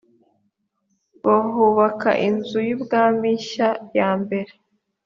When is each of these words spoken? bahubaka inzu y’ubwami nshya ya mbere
bahubaka 1.25 2.09
inzu 2.27 2.59
y’ubwami 2.67 3.29
nshya 3.39 3.69
ya 3.97 4.09
mbere 4.21 4.51